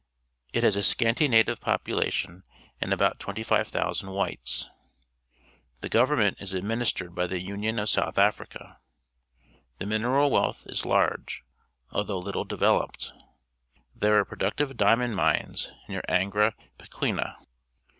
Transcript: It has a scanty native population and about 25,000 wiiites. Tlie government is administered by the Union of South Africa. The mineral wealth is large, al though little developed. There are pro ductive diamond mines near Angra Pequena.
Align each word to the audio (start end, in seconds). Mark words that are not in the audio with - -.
It 0.51 0.63
has 0.63 0.75
a 0.75 0.81
scanty 0.81 1.27
native 1.27 1.59
population 1.61 2.41
and 2.81 2.91
about 2.91 3.19
25,000 3.19 4.09
wiiites. 4.09 4.65
Tlie 5.83 5.89
government 5.91 6.37
is 6.41 6.55
administered 6.55 7.13
by 7.13 7.27
the 7.27 7.39
Union 7.39 7.77
of 7.77 7.87
South 7.87 8.17
Africa. 8.17 8.79
The 9.77 9.85
mineral 9.85 10.31
wealth 10.31 10.63
is 10.65 10.87
large, 10.87 11.43
al 11.93 12.03
though 12.03 12.17
little 12.17 12.45
developed. 12.45 13.13
There 13.95 14.17
are 14.17 14.25
pro 14.25 14.37
ductive 14.39 14.75
diamond 14.75 15.15
mines 15.15 15.71
near 15.87 16.01
Angra 16.09 16.53
Pequena. 16.79 17.37